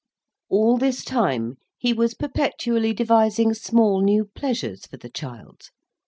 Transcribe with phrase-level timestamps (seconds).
[0.49, 5.69] All this time, he was perpetually devising small new pleasures for the child.